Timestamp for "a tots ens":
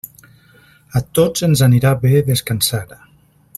0.99-1.63